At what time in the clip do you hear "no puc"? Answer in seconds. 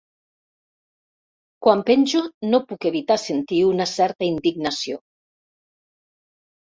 2.53-2.87